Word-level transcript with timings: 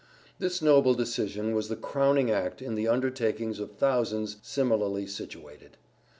This 0.39 0.63
noble 0.63 0.95
decision 0.95 1.53
was 1.53 1.69
the 1.69 1.75
crowning 1.75 2.31
act 2.31 2.59
in 2.59 2.73
the 2.73 2.87
undertakings 2.87 3.59
of 3.59 3.73
thousands 3.73 4.37
similarly 4.41 5.05
situated. 5.05 5.77